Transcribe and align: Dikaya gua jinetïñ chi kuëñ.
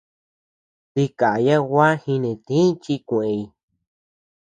Dikaya 0.93 1.55
gua 1.69 1.87
jinetïñ 2.03 2.67
chi 2.83 2.95
kuëñ. 3.07 3.39